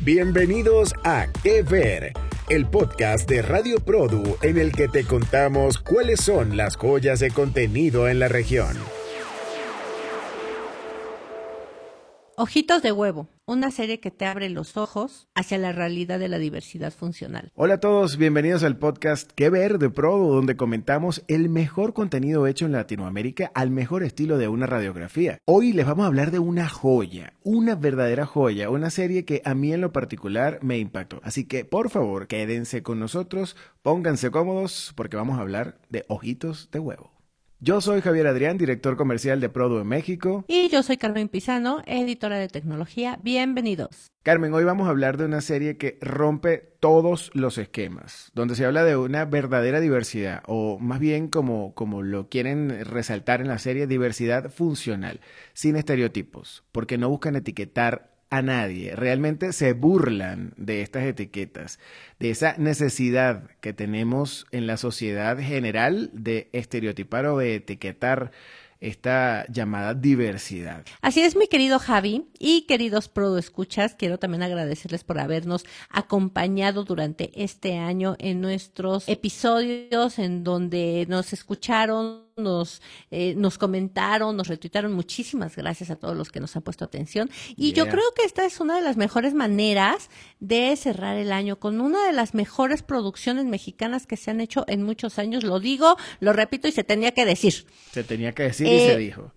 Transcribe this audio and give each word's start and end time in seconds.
Bienvenidos 0.00 0.94
a 1.04 1.28
Que 1.42 1.62
Ver, 1.62 2.12
el 2.48 2.66
podcast 2.66 3.28
de 3.28 3.40
Radio 3.40 3.78
Produ 3.78 4.36
en 4.42 4.58
el 4.58 4.72
que 4.72 4.88
te 4.88 5.04
contamos 5.04 5.78
cuáles 5.78 6.20
son 6.20 6.56
las 6.56 6.76
joyas 6.76 7.20
de 7.20 7.30
contenido 7.30 8.08
en 8.08 8.18
la 8.18 8.28
región. 8.28 8.76
Ojitos 12.42 12.82
de 12.82 12.90
huevo, 12.90 13.28
una 13.46 13.70
serie 13.70 14.00
que 14.00 14.10
te 14.10 14.24
abre 14.24 14.50
los 14.50 14.76
ojos 14.76 15.28
hacia 15.32 15.58
la 15.58 15.70
realidad 15.70 16.18
de 16.18 16.26
la 16.26 16.38
diversidad 16.38 16.92
funcional. 16.92 17.52
Hola 17.54 17.74
a 17.74 17.78
todos, 17.78 18.16
bienvenidos 18.16 18.64
al 18.64 18.78
podcast 18.78 19.30
Que 19.30 19.48
Ver 19.48 19.78
de 19.78 19.90
Prodo, 19.90 20.34
donde 20.34 20.56
comentamos 20.56 21.22
el 21.28 21.48
mejor 21.48 21.92
contenido 21.92 22.48
hecho 22.48 22.66
en 22.66 22.72
Latinoamérica 22.72 23.52
al 23.54 23.70
mejor 23.70 24.02
estilo 24.02 24.38
de 24.38 24.48
una 24.48 24.66
radiografía. 24.66 25.38
Hoy 25.44 25.72
les 25.72 25.86
vamos 25.86 26.02
a 26.02 26.08
hablar 26.08 26.32
de 26.32 26.40
una 26.40 26.68
joya, 26.68 27.34
una 27.44 27.76
verdadera 27.76 28.26
joya, 28.26 28.70
una 28.70 28.90
serie 28.90 29.24
que 29.24 29.40
a 29.44 29.54
mí 29.54 29.72
en 29.72 29.80
lo 29.80 29.92
particular 29.92 30.58
me 30.62 30.78
impactó. 30.78 31.20
Así 31.22 31.44
que 31.44 31.64
por 31.64 31.90
favor, 31.90 32.26
quédense 32.26 32.82
con 32.82 32.98
nosotros, 32.98 33.56
pónganse 33.82 34.32
cómodos 34.32 34.92
porque 34.96 35.16
vamos 35.16 35.38
a 35.38 35.42
hablar 35.42 35.78
de 35.90 36.04
Ojitos 36.08 36.72
de 36.72 36.80
Huevo. 36.80 37.11
Yo 37.64 37.80
soy 37.80 38.00
Javier 38.00 38.26
Adrián, 38.26 38.58
director 38.58 38.96
comercial 38.96 39.40
de 39.40 39.48
Prodo 39.48 39.80
en 39.80 39.86
México. 39.86 40.44
Y 40.48 40.68
yo 40.68 40.82
soy 40.82 40.96
Carmen 40.96 41.28
Pizano, 41.28 41.80
editora 41.86 42.36
de 42.36 42.48
tecnología. 42.48 43.20
Bienvenidos. 43.22 44.10
Carmen, 44.24 44.52
hoy 44.52 44.64
vamos 44.64 44.88
a 44.88 44.90
hablar 44.90 45.16
de 45.16 45.26
una 45.26 45.40
serie 45.40 45.76
que 45.76 45.96
rompe 46.00 46.58
todos 46.80 47.30
los 47.34 47.58
esquemas, 47.58 48.32
donde 48.34 48.56
se 48.56 48.64
habla 48.64 48.82
de 48.82 48.96
una 48.96 49.26
verdadera 49.26 49.78
diversidad, 49.78 50.42
o 50.48 50.80
más 50.80 50.98
bien 50.98 51.28
como, 51.28 51.72
como 51.74 52.02
lo 52.02 52.28
quieren 52.28 52.84
resaltar 52.84 53.40
en 53.40 53.46
la 53.46 53.58
serie, 53.58 53.86
diversidad 53.86 54.50
funcional, 54.50 55.20
sin 55.52 55.76
estereotipos, 55.76 56.64
porque 56.72 56.98
no 56.98 57.10
buscan 57.10 57.36
etiquetar 57.36 58.11
a 58.32 58.40
nadie. 58.40 58.96
Realmente 58.96 59.52
se 59.52 59.74
burlan 59.74 60.54
de 60.56 60.80
estas 60.80 61.04
etiquetas, 61.04 61.78
de 62.18 62.30
esa 62.30 62.56
necesidad 62.56 63.50
que 63.60 63.74
tenemos 63.74 64.46
en 64.52 64.66
la 64.66 64.78
sociedad 64.78 65.38
general 65.38 66.08
de 66.14 66.48
estereotipar 66.52 67.26
o 67.26 67.36
de 67.36 67.56
etiquetar 67.56 68.32
esta 68.80 69.44
llamada 69.48 69.92
diversidad. 69.92 70.84
Así 71.02 71.20
es, 71.20 71.36
mi 71.36 71.46
querido 71.46 71.78
Javi 71.78 72.26
y 72.38 72.62
queridos 72.62 73.10
Prodo 73.10 73.36
Escuchas, 73.36 73.94
quiero 73.94 74.18
también 74.18 74.42
agradecerles 74.42 75.04
por 75.04 75.20
habernos 75.20 75.64
acompañado 75.90 76.84
durante 76.84 77.30
este 77.34 77.76
año 77.76 78.16
en 78.18 78.40
nuestros 78.40 79.08
episodios 79.08 80.18
en 80.18 80.42
donde 80.42 81.04
nos 81.06 81.34
escucharon 81.34 82.31
nos, 82.36 82.82
eh, 83.10 83.34
nos 83.36 83.58
comentaron, 83.58 84.36
nos 84.36 84.48
retuitaron. 84.48 84.92
Muchísimas 84.92 85.56
gracias 85.56 85.90
a 85.90 85.96
todos 85.96 86.16
los 86.16 86.30
que 86.30 86.40
nos 86.40 86.56
han 86.56 86.62
puesto 86.62 86.84
atención. 86.84 87.30
Y 87.56 87.72
yo 87.72 87.88
creo 87.88 88.04
que 88.16 88.24
esta 88.24 88.44
es 88.44 88.60
una 88.60 88.76
de 88.76 88.82
las 88.82 88.96
mejores 88.96 89.34
maneras 89.34 90.10
de 90.40 90.74
cerrar 90.76 91.16
el 91.16 91.32
año 91.32 91.58
con 91.58 91.80
una 91.80 92.06
de 92.06 92.12
las 92.12 92.34
mejores 92.34 92.82
producciones 92.82 93.46
mexicanas 93.46 94.06
que 94.06 94.16
se 94.16 94.30
han 94.30 94.40
hecho 94.40 94.64
en 94.68 94.82
muchos 94.82 95.18
años. 95.18 95.44
Lo 95.44 95.60
digo, 95.60 95.96
lo 96.20 96.32
repito 96.32 96.68
y 96.68 96.72
se 96.72 96.84
tenía 96.84 97.12
que 97.12 97.24
decir. 97.24 97.66
Se 97.92 98.04
tenía 98.04 98.32
que 98.32 98.44
decir 98.44 98.66
y 98.66 98.78
se 98.78 98.92
eh, 98.92 98.98
dijo. 98.98 99.32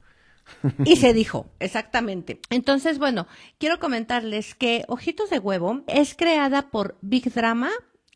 Y 0.84 0.98
se 0.98 1.14
dijo, 1.14 1.48
exactamente. 1.60 2.40
Entonces, 2.50 3.00
bueno, 3.00 3.28
quiero 3.58 3.80
comentarles 3.80 4.56
que 4.56 4.86
Ojitos 4.88 5.30
de 5.30 5.40
Huevo 5.40 5.84
es 5.88 6.16
creada 6.16 6.70
por 6.70 6.98
Big 7.02 7.34
Drama, 7.34 7.72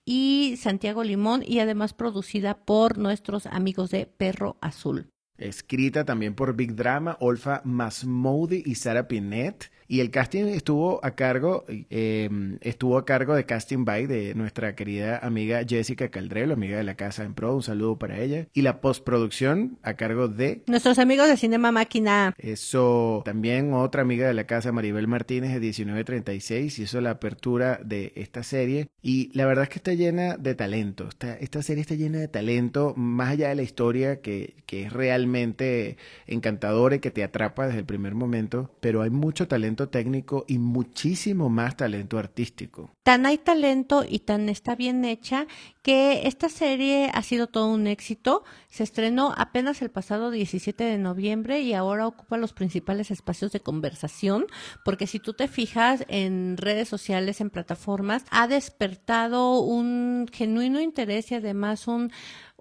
y 0.05 0.55
Santiago 0.57 1.03
Limón 1.03 1.43
y 1.45 1.59
además 1.59 1.93
producida 1.93 2.65
por 2.65 2.97
nuestros 2.97 3.45
amigos 3.45 3.91
de 3.91 4.05
Perro 4.05 4.57
Azul. 4.61 5.09
Escrita 5.37 6.03
también 6.03 6.35
por 6.35 6.55
Big 6.55 6.75
Drama, 6.75 7.17
Olfa 7.21 7.61
Masmoudi 7.63 8.63
y 8.65 8.75
Sara 8.75 9.07
Pinet. 9.07 9.71
Y 9.91 10.01
el 10.01 10.11
casting 10.11 10.45
estuvo 10.45 11.03
a 11.03 11.15
cargo, 11.15 11.65
eh, 11.67 12.29
estuvo 12.61 12.95
a 12.99 13.05
cargo 13.05 13.33
de 13.33 13.47
Casting 13.47 13.85
By 13.85 14.05
de 14.05 14.35
nuestra 14.35 14.75
querida 14.75 15.17
amiga 15.17 15.63
Jessica 15.67 16.09
Caldrelo, 16.09 16.53
amiga 16.53 16.77
de 16.77 16.83
la 16.83 16.93
casa 16.93 17.23
en 17.23 17.33
Pro, 17.33 17.55
un 17.55 17.63
saludo 17.63 17.97
para 17.97 18.19
ella. 18.19 18.45
Y 18.53 18.61
la 18.61 18.81
postproducción 18.81 19.79
a 19.81 19.95
cargo 19.95 20.27
de 20.27 20.61
nuestros 20.67 20.99
amigos 20.99 21.27
de 21.27 21.37
Cinema 21.37 21.71
Máquina. 21.71 22.35
Eso, 22.37 23.23
también 23.25 23.73
otra 23.73 24.03
amiga 24.03 24.27
de 24.27 24.35
la 24.35 24.43
casa, 24.43 24.71
Maribel 24.71 25.07
Martínez 25.07 25.53
de 25.53 25.59
1936, 25.59 26.77
hizo 26.77 27.01
la 27.01 27.09
apertura 27.09 27.79
de 27.83 28.13
esta 28.15 28.43
serie. 28.43 28.89
Y 29.01 29.31
la 29.35 29.47
verdad 29.47 29.63
es 29.63 29.69
que 29.69 29.79
está 29.79 29.93
llena 29.95 30.37
de 30.37 30.53
talento. 30.53 31.07
Esta, 31.07 31.33
esta 31.33 31.63
serie 31.63 31.81
está 31.81 31.95
llena 31.95 32.19
de 32.19 32.27
talento, 32.27 32.93
más 32.95 33.29
allá 33.29 33.49
de 33.49 33.55
la 33.55 33.63
historia 33.63 34.21
que, 34.21 34.53
que 34.67 34.83
es 34.83 34.93
realmente 34.93 35.97
encantadora 36.27 36.97
y 36.97 36.99
que 36.99 37.09
te 37.09 37.23
atrapa 37.23 37.65
desde 37.65 37.79
el 37.79 37.85
primer 37.85 38.13
momento, 38.13 38.69
pero 38.81 39.01
hay 39.01 39.09
mucho 39.09 39.47
talento 39.47 39.78
técnico 39.87 40.43
y 40.47 40.57
muchísimo 40.57 41.49
más 41.49 41.77
talento 41.77 42.17
artístico. 42.17 42.91
Tan 43.03 43.25
hay 43.25 43.37
talento 43.37 44.03
y 44.07 44.19
tan 44.19 44.49
está 44.49 44.75
bien 44.75 45.05
hecha 45.05 45.47
que 45.81 46.27
esta 46.27 46.49
serie 46.49 47.09
ha 47.13 47.21
sido 47.21 47.47
todo 47.47 47.71
un 47.71 47.87
éxito. 47.87 48.43
Se 48.67 48.83
estrenó 48.83 49.33
apenas 49.37 49.81
el 49.81 49.89
pasado 49.89 50.31
17 50.31 50.83
de 50.83 50.97
noviembre 50.97 51.61
y 51.61 51.73
ahora 51.73 52.07
ocupa 52.07 52.37
los 52.37 52.51
principales 52.51 53.11
espacios 53.11 53.51
de 53.51 53.61
conversación, 53.61 54.45
porque 54.83 55.07
si 55.07 55.19
tú 55.19 55.33
te 55.33 55.47
fijas 55.47 56.03
en 56.09 56.57
redes 56.57 56.89
sociales, 56.89 57.39
en 57.39 57.49
plataformas, 57.49 58.25
ha 58.31 58.47
despertado 58.47 59.61
un 59.61 60.27
genuino 60.31 60.81
interés 60.81 61.31
y 61.31 61.35
además 61.35 61.87
un 61.87 62.11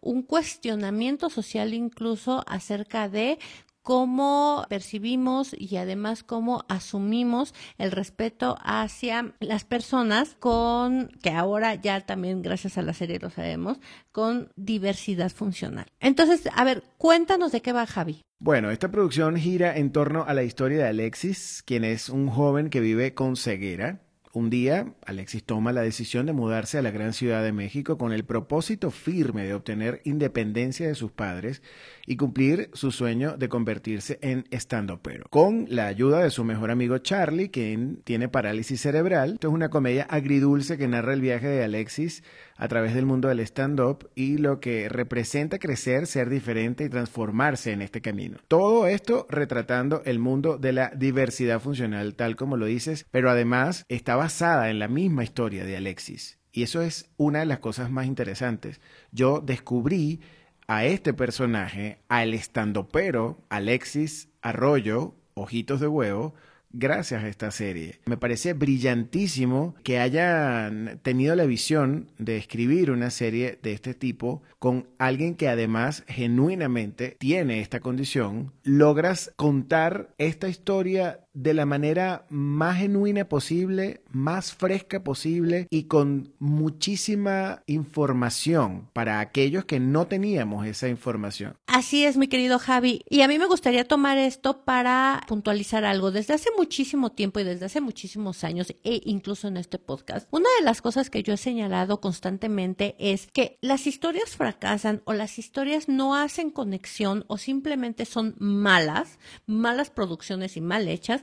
un 0.00 0.22
cuestionamiento 0.22 1.28
social 1.30 1.74
incluso 1.74 2.44
acerca 2.46 3.08
de 3.08 3.38
cómo 3.82 4.66
percibimos 4.68 5.54
y 5.58 5.76
además 5.76 6.22
cómo 6.22 6.64
asumimos 6.68 7.54
el 7.78 7.92
respeto 7.92 8.56
hacia 8.62 9.34
las 9.40 9.64
personas 9.64 10.36
con, 10.38 11.08
que 11.22 11.30
ahora 11.30 11.74
ya 11.74 12.00
también 12.00 12.42
gracias 12.42 12.78
a 12.78 12.82
la 12.82 12.92
serie 12.92 13.18
lo 13.18 13.30
sabemos, 13.30 13.78
con 14.12 14.52
diversidad 14.56 15.30
funcional. 15.30 15.86
Entonces, 16.00 16.48
a 16.54 16.64
ver, 16.64 16.82
cuéntanos 16.98 17.52
de 17.52 17.62
qué 17.62 17.72
va 17.72 17.86
Javi. 17.86 18.22
Bueno, 18.40 18.70
esta 18.70 18.90
producción 18.90 19.36
gira 19.36 19.76
en 19.76 19.90
torno 19.90 20.24
a 20.24 20.34
la 20.34 20.44
historia 20.44 20.78
de 20.78 20.88
Alexis, 20.88 21.62
quien 21.66 21.84
es 21.84 22.08
un 22.08 22.28
joven 22.28 22.70
que 22.70 22.80
vive 22.80 23.14
con 23.14 23.36
ceguera 23.36 24.00
un 24.38 24.50
día, 24.50 24.94
Alexis 25.04 25.44
toma 25.44 25.72
la 25.72 25.82
decisión 25.82 26.26
de 26.26 26.32
mudarse 26.32 26.78
a 26.78 26.82
la 26.82 26.92
gran 26.92 27.12
ciudad 27.12 27.42
de 27.42 27.52
México 27.52 27.98
con 27.98 28.12
el 28.12 28.24
propósito 28.24 28.90
firme 28.90 29.44
de 29.44 29.54
obtener 29.54 30.00
independencia 30.04 30.86
de 30.86 30.94
sus 30.94 31.10
padres 31.10 31.60
y 32.06 32.16
cumplir 32.16 32.70
su 32.72 32.92
sueño 32.92 33.36
de 33.36 33.48
convertirse 33.48 34.18
en 34.22 34.44
stand-upero. 34.50 35.26
Con 35.28 35.66
la 35.68 35.86
ayuda 35.86 36.22
de 36.22 36.30
su 36.30 36.44
mejor 36.44 36.70
amigo 36.70 36.98
Charlie, 36.98 37.50
quien 37.50 38.00
tiene 38.04 38.28
parálisis 38.28 38.80
cerebral, 38.80 39.34
esto 39.34 39.48
es 39.48 39.54
una 39.54 39.70
comedia 39.70 40.04
agridulce 40.04 40.78
que 40.78 40.88
narra 40.88 41.14
el 41.14 41.20
viaje 41.20 41.48
de 41.48 41.64
Alexis 41.64 42.22
a 42.58 42.68
través 42.68 42.92
del 42.92 43.06
mundo 43.06 43.28
del 43.28 43.40
stand-up 43.40 44.10
y 44.16 44.36
lo 44.36 44.60
que 44.60 44.88
representa 44.88 45.58
crecer, 45.58 46.06
ser 46.06 46.28
diferente 46.28 46.84
y 46.84 46.88
transformarse 46.88 47.72
en 47.72 47.82
este 47.82 48.02
camino. 48.02 48.38
Todo 48.48 48.88
esto 48.88 49.26
retratando 49.30 50.02
el 50.04 50.18
mundo 50.18 50.58
de 50.58 50.72
la 50.72 50.90
diversidad 50.94 51.60
funcional, 51.60 52.16
tal 52.16 52.34
como 52.34 52.56
lo 52.56 52.66
dices, 52.66 53.06
pero 53.12 53.30
además 53.30 53.84
está 53.88 54.16
basada 54.16 54.70
en 54.70 54.80
la 54.80 54.88
misma 54.88 55.22
historia 55.22 55.64
de 55.64 55.76
Alexis. 55.76 56.38
Y 56.52 56.64
eso 56.64 56.82
es 56.82 57.08
una 57.16 57.38
de 57.38 57.46
las 57.46 57.60
cosas 57.60 57.90
más 57.90 58.06
interesantes. 58.06 58.80
Yo 59.12 59.40
descubrí 59.40 60.20
a 60.66 60.84
este 60.84 61.14
personaje, 61.14 62.00
al 62.08 62.34
estandopero 62.34 63.38
Alexis 63.48 64.28
Arroyo, 64.42 65.14
Ojitos 65.34 65.78
de 65.78 65.86
Huevo, 65.86 66.34
gracias 66.70 67.22
a 67.22 67.28
esta 67.28 67.50
serie. 67.50 68.00
Me 68.06 68.16
parece 68.16 68.52
brillantísimo 68.52 69.74
que 69.82 69.98
hayan 69.98 71.00
tenido 71.02 71.34
la 71.34 71.46
visión 71.46 72.10
de 72.18 72.36
escribir 72.36 72.90
una 72.90 73.10
serie 73.10 73.58
de 73.62 73.72
este 73.72 73.94
tipo 73.94 74.42
con 74.58 74.88
alguien 74.98 75.34
que 75.34 75.48
además 75.48 76.04
genuinamente 76.08 77.16
tiene 77.18 77.60
esta 77.60 77.80
condición. 77.80 78.52
Logras 78.62 79.32
contar 79.36 80.14
esta 80.18 80.48
historia 80.48 81.27
de 81.38 81.54
la 81.54 81.66
manera 81.66 82.26
más 82.30 82.78
genuina 82.78 83.28
posible, 83.28 84.02
más 84.10 84.52
fresca 84.52 85.04
posible 85.04 85.68
y 85.70 85.84
con 85.84 86.32
muchísima 86.40 87.62
información 87.66 88.88
para 88.92 89.20
aquellos 89.20 89.64
que 89.64 89.78
no 89.78 90.08
teníamos 90.08 90.66
esa 90.66 90.88
información. 90.88 91.54
Así 91.68 92.04
es, 92.04 92.16
mi 92.16 92.26
querido 92.26 92.58
Javi. 92.58 93.02
Y 93.08 93.20
a 93.20 93.28
mí 93.28 93.38
me 93.38 93.46
gustaría 93.46 93.86
tomar 93.86 94.18
esto 94.18 94.64
para 94.64 95.22
puntualizar 95.28 95.84
algo. 95.84 96.10
Desde 96.10 96.34
hace 96.34 96.50
muchísimo 96.56 97.12
tiempo 97.12 97.38
y 97.38 97.44
desde 97.44 97.66
hace 97.66 97.80
muchísimos 97.80 98.42
años, 98.42 98.74
e 98.82 99.00
incluso 99.04 99.46
en 99.46 99.58
este 99.58 99.78
podcast, 99.78 100.26
una 100.32 100.48
de 100.58 100.64
las 100.64 100.82
cosas 100.82 101.08
que 101.08 101.22
yo 101.22 101.34
he 101.34 101.36
señalado 101.36 102.00
constantemente 102.00 102.96
es 102.98 103.28
que 103.32 103.58
las 103.60 103.86
historias 103.86 104.36
fracasan 104.36 105.02
o 105.04 105.12
las 105.12 105.38
historias 105.38 105.88
no 105.88 106.16
hacen 106.16 106.50
conexión 106.50 107.24
o 107.28 107.38
simplemente 107.38 108.06
son 108.06 108.34
malas, 108.40 109.20
malas 109.46 109.90
producciones 109.90 110.56
y 110.56 110.60
mal 110.60 110.88
hechas 110.88 111.22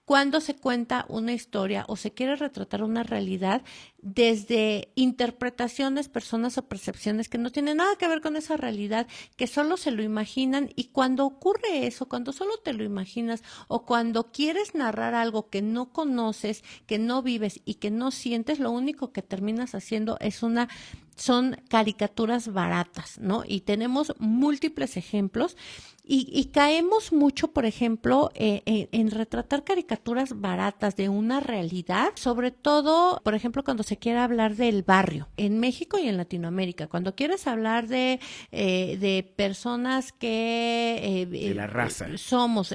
cuando 0.11 0.41
se 0.41 0.57
cuenta 0.57 1.05
una 1.07 1.31
historia 1.31 1.85
o 1.87 1.95
se 1.95 2.11
quiere 2.11 2.35
retratar 2.35 2.83
una 2.83 3.01
realidad 3.01 3.61
desde 4.01 4.89
interpretaciones, 4.95 6.09
personas 6.09 6.57
o 6.57 6.67
percepciones 6.67 7.29
que 7.29 7.37
no 7.37 7.49
tienen 7.49 7.77
nada 7.77 7.95
que 7.95 8.09
ver 8.09 8.19
con 8.19 8.35
esa 8.35 8.57
realidad, 8.57 9.07
que 9.37 9.47
solo 9.47 9.77
se 9.77 9.89
lo 9.89 10.03
imaginan 10.03 10.69
y 10.75 10.87
cuando 10.89 11.25
ocurre 11.25 11.87
eso, 11.87 12.09
cuando 12.09 12.33
solo 12.33 12.57
te 12.57 12.73
lo 12.73 12.83
imaginas 12.83 13.41
o 13.69 13.85
cuando 13.85 14.33
quieres 14.33 14.75
narrar 14.75 15.13
algo 15.13 15.49
que 15.49 15.61
no 15.61 15.93
conoces, 15.93 16.65
que 16.87 16.99
no 16.99 17.23
vives 17.23 17.61
y 17.63 17.75
que 17.75 17.89
no 17.89 18.11
sientes, 18.11 18.59
lo 18.59 18.71
único 18.71 19.13
que 19.13 19.21
terminas 19.21 19.75
haciendo 19.75 20.17
es 20.19 20.43
una 20.43 20.67
son 21.15 21.55
caricaturas 21.69 22.51
baratas, 22.51 23.19
¿no? 23.19 23.43
Y 23.45 23.61
tenemos 23.61 24.13
múltiples 24.17 24.97
ejemplos 24.97 25.55
y, 26.03 26.45
caemos 26.51 27.13
mucho, 27.13 27.51
por 27.53 27.65
ejemplo, 27.65 28.31
eh, 28.33 28.89
en 28.91 29.11
retratar 29.11 29.63
caricaturas 29.63 30.00
baratas 30.35 30.95
de 30.95 31.09
una 31.09 31.39
realidad, 31.39 32.09
sobre 32.15 32.51
todo, 32.51 33.21
por 33.23 33.35
ejemplo, 33.35 33.63
cuando 33.63 33.83
se 33.83 33.97
quiere 33.97 34.19
hablar 34.19 34.55
del 34.55 34.83
barrio, 34.83 35.29
en 35.37 35.59
México 35.59 35.97
y 35.97 36.07
en 36.07 36.17
Latinoamérica, 36.17 36.87
cuando 36.87 37.15
quieres 37.15 37.47
hablar 37.47 37.87
de, 37.87 38.19
eh, 38.51 38.97
de 38.99 39.23
personas 39.35 40.11
que... 40.11 41.27
de 41.29 41.55
la 41.55 41.67
raza. 41.67 42.07
Somos 42.17 42.73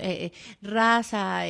raza, 0.63 1.43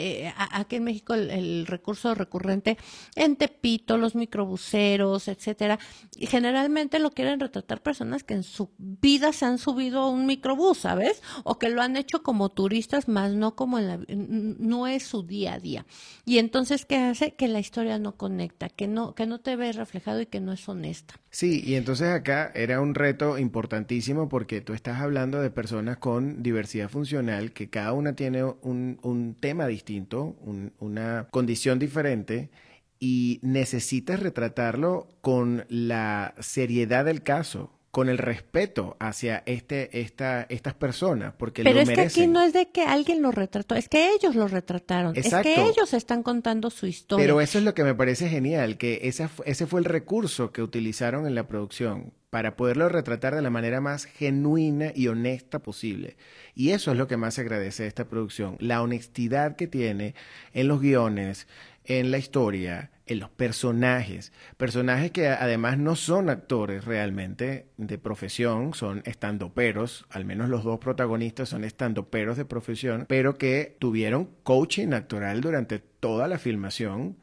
aquí 0.50 0.76
en 0.76 0.84
México 0.84 1.14
el, 1.14 1.67
recurso 1.67 2.14
recurrente 2.14 2.78
en 3.14 3.37
Tepito, 3.37 3.99
los 3.99 4.14
microbuseros, 4.14 5.28
etcétera, 5.28 5.78
y 6.17 6.26
generalmente 6.26 6.99
lo 6.99 7.11
quieren 7.11 7.40
retratar 7.40 7.82
personas 7.82 8.25
que 8.25 8.34
en 8.34 8.43
su 8.43 8.70
vida 8.78 9.32
se 9.32 9.44
han 9.44 9.58
subido 9.58 10.00
a 10.00 10.11
un 10.11 10.26
microbús, 10.26 10.78
¿sabes? 10.78 11.23
O 11.44 11.58
que 11.58 11.69
lo 11.69 11.82
han 11.82 11.96
hecho 11.96 12.23
como 12.23 12.50
turistas, 12.50 13.08
más 13.08 13.32
no 13.32 13.55
como 13.55 13.78
en 13.78 13.88
la, 13.88 14.00
no 14.08 14.87
es 14.87 15.05
su 15.05 15.23
día 15.23 15.56
día. 15.58 15.87
Y 16.25 16.38
entonces, 16.38 16.85
¿qué 16.87 16.97
hace? 16.97 17.35
Que 17.35 17.49
la 17.49 17.61
historia 17.61 17.99
no 17.99 18.17
conecta, 18.17 18.69
que 18.69 18.88
no, 18.88 19.14
que 19.14 19.26
no 19.26 19.41
te 19.41 19.56
ves 19.56 19.76
reflejado 19.76 20.20
y 20.20 20.26
que 20.26 20.41
no 20.41 20.53
es 20.53 20.69
honesta. 20.69 21.14
Sí, 21.31 21.62
y 21.64 21.75
entonces 21.75 22.08
acá 22.08 22.50
era 22.55 22.81
un 22.81 22.94
reto 22.94 23.38
importantísimo 23.38 24.29
porque 24.29 24.61
tú 24.61 24.73
estás 24.73 25.00
hablando 25.00 25.41
de 25.41 25.50
personas 25.50 25.99
con 25.99 26.43
diversidad 26.43 26.88
funcional, 26.88 27.53
que 27.53 27.69
cada 27.69 27.93
una 27.93 28.14
tiene 28.14 28.44
un, 28.44 28.99
un 29.03 29.35
tema 29.38 29.67
distinto, 29.67 30.37
una 30.79 31.29
condición 31.31 31.79
diferente 31.79 32.50
y 32.99 33.41
necesitas 33.43 34.20
retratarlo 34.20 35.09
con 35.20 35.67
la 35.69 36.35
seriedad 36.41 37.05
del 37.05 37.23
caso 37.23 37.75
con 37.96 38.10
el 38.10 38.19
respeto 38.19 38.94
hacia 39.00 39.43
este, 39.46 40.02
esta, 40.02 40.43
estas 40.50 40.75
personas, 40.75 41.32
porque 41.38 41.62
Pero 41.62 41.81
es 41.81 41.88
que 41.88 42.02
aquí 42.02 42.26
no 42.26 42.43
es 42.43 42.52
de 42.52 42.69
que 42.69 42.82
alguien 42.82 43.22
lo 43.22 43.32
retrató, 43.32 43.75
es 43.75 43.88
que 43.88 44.10
ellos 44.12 44.34
lo 44.34 44.48
retrataron, 44.48 45.16
es 45.16 45.32
que 45.43 45.62
ellos 45.62 45.94
están 45.94 46.22
contando 46.22 46.69
su 46.69 46.87
historia. 46.87 47.25
Pero 47.25 47.40
eso 47.40 47.56
es 47.56 47.64
lo 47.64 47.72
que 47.72 47.84
me 47.84 47.94
parece 47.94 48.28
genial, 48.28 48.76
que 48.76 49.00
ese, 49.04 49.31
ese 49.46 49.66
fue 49.66 49.81
el 49.81 49.87
recurso 49.87 50.52
que 50.52 50.60
utilizaron 50.60 51.26
en 51.26 51.34
la 51.34 51.48
producción 51.48 52.12
para 52.28 52.54
poderlo 52.54 52.90
retratar 52.90 53.34
de 53.34 53.40
la 53.40 53.48
manera 53.48 53.81
más 53.81 54.04
genuina 54.04 54.92
y 54.94 55.08
honesta 55.08 55.60
posible. 55.60 56.19
Y 56.54 56.72
eso 56.72 56.92
es 56.92 56.99
lo 56.99 57.06
que 57.06 57.16
más 57.16 57.32
se 57.32 57.40
agradece 57.40 57.84
de 57.84 57.88
esta 57.88 58.10
producción, 58.10 58.58
la 58.60 58.82
honestidad 58.82 59.56
que 59.56 59.69
tiene 59.69 60.14
en 60.52 60.69
los 60.69 60.82
guiones, 60.82 61.46
en 61.87 62.11
la 62.11 62.19
historia, 62.19 62.91
en 63.06 63.21
los 63.21 63.31
personajes. 63.31 64.33
Personajes 64.56 65.11
que 65.12 65.29
además 65.29 65.79
no 65.79 65.97
son 65.97 66.29
actores 66.29 66.85
realmente 66.85 67.69
de 67.77 67.99
profesión, 67.99 68.75
son 68.75 69.03
estandoperos, 69.05 70.06
al 70.11 70.25
menos 70.25 70.49
los 70.49 70.65
dos 70.65 70.79
protagonistas 70.79 71.49
son 71.49 71.65
estandoperos 71.65 72.37
de 72.37 72.44
profesión, 72.44 73.06
pero 73.09 73.38
que 73.38 73.77
tuvieron 73.79 74.31
coaching 74.43 74.93
actoral 74.93 75.41
durante 75.41 75.79
toda 75.79 76.29
la 76.29 76.38
filmación 76.38 77.17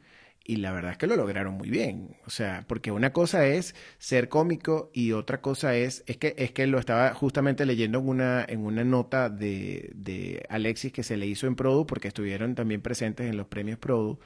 y 0.46 0.56
la 0.56 0.72
verdad 0.72 0.92
es 0.92 0.98
que 0.98 1.06
lo 1.06 1.16
lograron 1.16 1.54
muy 1.54 1.70
bien. 1.70 2.16
O 2.26 2.30
sea, 2.30 2.64
porque 2.68 2.90
una 2.90 3.12
cosa 3.14 3.46
es 3.46 3.74
ser 3.98 4.28
cómico 4.28 4.90
y 4.92 5.12
otra 5.12 5.40
cosa 5.40 5.74
es, 5.74 6.04
es 6.06 6.18
que, 6.18 6.34
es 6.36 6.52
que 6.52 6.66
lo 6.66 6.78
estaba 6.78 7.14
justamente 7.14 7.64
leyendo 7.64 7.98
en 8.00 8.08
una, 8.08 8.44
en 8.46 8.60
una 8.60 8.84
nota 8.84 9.30
de, 9.30 9.90
de 9.94 10.44
Alexis 10.50 10.92
que 10.92 11.02
se 11.02 11.16
le 11.16 11.26
hizo 11.26 11.46
en 11.46 11.56
Produ, 11.56 11.86
porque 11.86 12.08
estuvieron 12.08 12.54
también 12.54 12.82
presentes 12.82 13.28
en 13.30 13.38
los 13.38 13.46
premios 13.46 13.78
Produ 13.78 14.18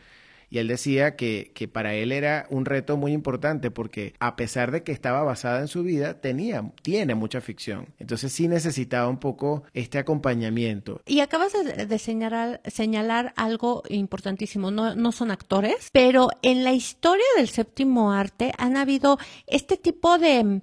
y 0.51 0.59
él 0.59 0.69
decía 0.69 1.17
que, 1.17 1.53
que 1.55 1.69
para 1.69 1.95
él 1.95 2.13
era 2.13 2.47
un 2.51 2.65
reto 2.65 2.97
muy 2.97 3.13
importante 3.13 3.71
porque 3.71 4.15
a 4.19 4.37
pesar 4.37 4.71
de 4.71 4.83
que 4.83 4.93
estaba 4.93 5.23
basada 5.23 5.61
en 5.61 5.69
su 5.69 5.83
vida, 5.83 6.21
tenía, 6.21 6.73
tiene 6.83 7.15
mucha 7.15 7.41
ficción. 7.41 7.89
Entonces 7.99 8.33
sí 8.33 8.49
necesitaba 8.49 9.09
un 9.09 9.19
poco 9.19 9.65
este 9.75 9.99
acompañamiento. 9.99 11.01
Y 11.07 11.21
acabas 11.21 11.53
de, 11.53 11.99
señalar, 11.99 12.61
señalar 12.67 13.33
algo 13.37 13.83
importantísimo, 13.89 14.71
no, 14.71 14.95
no 14.95 15.13
son 15.13 15.31
actores, 15.31 15.91
pero 15.93 16.31
en 16.43 16.65
la 16.65 16.73
historia 16.73 17.25
del 17.37 17.49
séptimo 17.49 18.13
arte 18.13 18.53
han 18.59 18.77
habido 18.77 19.19
este 19.47 19.77
tipo 19.77 20.19
de 20.19 20.61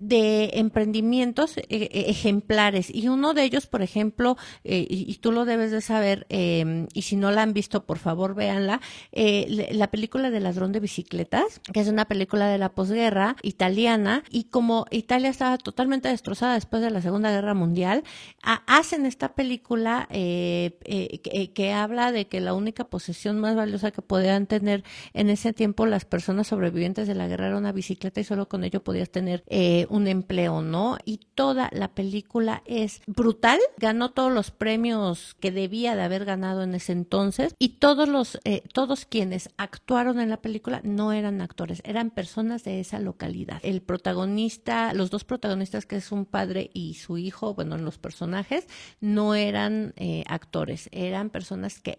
de 0.00 0.52
emprendimientos 0.54 1.58
eh, 1.58 1.64
eh, 1.68 2.04
ejemplares. 2.08 2.92
Y 2.92 3.08
uno 3.08 3.34
de 3.34 3.44
ellos, 3.44 3.66
por 3.66 3.82
ejemplo, 3.82 4.36
eh, 4.64 4.86
y, 4.88 5.14
tú 5.20 5.30
lo 5.30 5.44
debes 5.44 5.70
de 5.70 5.82
saber, 5.82 6.26
em, 6.30 6.88
y 6.94 7.02
si 7.02 7.16
no 7.16 7.30
la 7.30 7.42
han 7.42 7.52
visto, 7.52 7.84
por 7.84 7.98
favor 7.98 8.34
véanla, 8.34 8.80
la 9.12 9.90
película 9.90 10.30
de 10.30 10.40
Ladrón 10.40 10.72
de 10.72 10.80
Bicicletas, 10.80 11.60
que 11.72 11.80
es 11.80 11.88
una 11.88 12.06
película 12.06 12.48
de 12.48 12.56
la 12.56 12.70
posguerra 12.70 13.36
italiana, 13.42 14.24
y 14.30 14.44
como 14.44 14.86
Italia 14.90 15.28
estaba 15.28 15.58
totalmente 15.58 16.08
destrozada 16.08 16.54
después 16.54 16.82
de 16.82 16.90
la 16.90 17.02
Segunda 17.02 17.30
Guerra 17.30 17.52
Mundial, 17.52 18.02
hacen 18.42 19.04
esta 19.04 19.34
película 19.34 20.08
que, 20.10 21.50
que, 21.54 21.72
habla 21.72 22.12
de 22.12 22.26
que 22.26 22.40
la 22.40 22.54
única 22.54 22.84
posesión 22.84 23.38
más 23.38 23.54
valiosa 23.54 23.90
que 23.90 24.00
podían 24.00 24.46
tener 24.46 24.82
en 25.12 25.28
ese 25.28 25.52
tiempo 25.52 25.84
las 25.84 26.06
personas 26.06 26.46
sobrevivientes 26.46 27.06
de 27.06 27.14
la 27.14 27.28
guerra 27.28 27.48
era 27.48 27.58
una 27.58 27.72
bicicleta 27.72 28.20
y 28.20 28.24
solo 28.24 28.48
con 28.48 28.64
ello 28.64 28.82
podías 28.82 29.10
tener 29.10 29.44
un 29.90 30.06
empleo, 30.06 30.62
¿no? 30.62 30.96
Y 31.04 31.20
toda 31.34 31.68
la 31.72 31.88
película 31.88 32.62
es 32.64 33.02
brutal, 33.06 33.58
ganó 33.76 34.10
todos 34.12 34.32
los 34.32 34.50
premios 34.50 35.36
que 35.40 35.50
debía 35.50 35.96
de 35.96 36.02
haber 36.02 36.24
ganado 36.24 36.62
en 36.62 36.74
ese 36.74 36.92
entonces 36.92 37.54
y 37.58 37.80
todos 37.80 38.08
los, 38.08 38.38
eh, 38.44 38.62
todos 38.72 39.04
quienes 39.04 39.50
actuaron 39.56 40.20
en 40.20 40.30
la 40.30 40.38
película 40.38 40.80
no 40.84 41.12
eran 41.12 41.40
actores, 41.40 41.82
eran 41.84 42.10
personas 42.10 42.64
de 42.64 42.80
esa 42.80 43.00
localidad. 43.00 43.60
El 43.62 43.82
protagonista, 43.82 44.94
los 44.94 45.10
dos 45.10 45.24
protagonistas 45.24 45.86
que 45.86 45.96
es 45.96 46.12
un 46.12 46.24
padre 46.24 46.70
y 46.72 46.94
su 46.94 47.18
hijo, 47.18 47.54
bueno, 47.54 47.76
los 47.76 47.98
personajes, 47.98 48.66
no 49.00 49.34
eran 49.34 49.92
eh, 49.96 50.24
actores, 50.26 50.88
eran 50.92 51.30
personas 51.30 51.80
que 51.80 51.98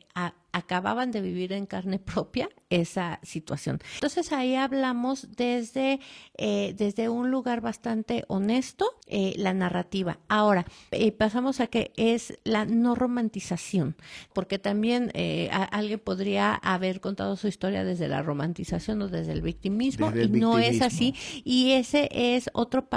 acababan 0.51 1.12
de 1.12 1.21
vivir 1.21 1.53
en 1.53 1.65
carne 1.65 2.00
propia 2.00 2.50
esa 2.69 3.19
situación. 3.21 3.80
Entonces 3.95 4.31
ahí 4.31 4.56
hablamos 4.56 5.27
desde, 5.36 6.00
eh, 6.38 6.74
desde 6.77 7.09
un 7.09 7.30
lugar 7.30 7.62
bastante 7.62 8.24
honesto, 8.27 8.86
eh, 9.07 9.33
la 9.38 9.53
narrativa. 9.53 10.19
Ahora, 10.30 10.65
eh, 10.92 11.12
pasamos 11.12 11.59
a 11.59 11.68
que 11.68 11.92
es 11.98 12.33
la 12.45 12.65
no 12.65 12.95
romantización, 12.95 13.95
porque 14.33 14.57
también 14.57 15.12
alguien 15.71 16.00
podría 16.00 16.56
haber 16.56 17.01
contado 17.01 17.36
su 17.36 17.48
historia 17.48 17.83
desde 17.83 18.07
la 18.07 18.22
romantización 18.22 19.01
o 19.01 19.10
desde 19.10 19.34
el 19.34 19.41
victimismo, 19.41 20.12
y 20.15 20.27
no 20.29 20.58
es 20.58 20.81
así. 20.81 21.13
Y 21.43 21.72
ese 21.72 22.08
es 22.12 22.50
otro, 22.53 22.88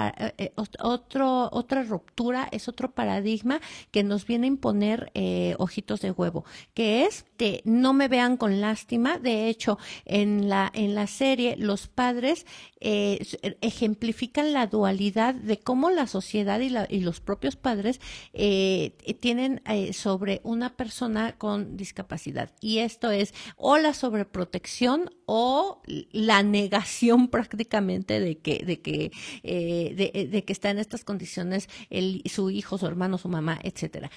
otro, 0.80 1.49
otra 1.50 1.82
ruptura, 1.82 2.49
es 2.52 2.68
otro 2.68 2.92
paradigma 2.92 3.61
que 3.90 4.04
nos 4.04 4.26
viene 4.26 4.46
a 4.46 4.49
imponer 4.49 5.11
ojitos 5.58 6.00
de 6.00 6.12
huevo, 6.12 6.44
que 6.75 7.06
es 7.06 7.25
no 7.64 7.92
me 7.92 8.08
vean 8.08 8.36
con 8.36 8.60
lástima. 8.60 9.18
De 9.18 9.48
hecho, 9.48 9.78
en 10.04 10.48
la, 10.48 10.70
en 10.74 10.94
la 10.94 11.06
serie, 11.06 11.56
los 11.56 11.86
padres 11.86 12.46
eh, 12.86 13.26
ejemplifican 13.62 14.52
la 14.52 14.66
dualidad 14.66 15.34
de 15.34 15.58
cómo 15.58 15.88
la 15.88 16.06
sociedad 16.06 16.60
y, 16.60 16.68
la, 16.68 16.86
y 16.90 17.00
los 17.00 17.18
propios 17.18 17.56
padres 17.56 17.98
eh, 18.34 18.92
tienen 19.20 19.62
eh, 19.64 19.94
sobre 19.94 20.42
una 20.44 20.76
persona 20.76 21.32
con 21.38 21.78
discapacidad. 21.78 22.50
Y 22.60 22.80
esto 22.80 23.10
es 23.10 23.32
o 23.56 23.78
la 23.78 23.94
sobreprotección 23.94 25.10
o 25.24 25.80
la 26.12 26.42
negación 26.42 27.28
prácticamente 27.30 28.20
de 28.20 28.36
que, 28.36 28.62
de 28.66 28.82
que, 28.82 29.12
de, 29.42 30.44
que 30.44 30.52
está 30.52 30.68
en 30.68 30.78
estas 30.78 31.04
condiciones 31.04 31.70
el, 31.88 32.22
su 32.26 32.50
hijo, 32.50 32.76
su 32.76 32.86
hermano, 32.86 33.16
su 33.16 33.30
mamá, 33.30 33.58
etcétera. 33.62 34.10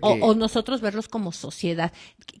o, 0.00 0.34
nosotros 0.34 0.80
verlos 0.80 1.08
como 1.08 1.32
sociedad, 1.32 1.92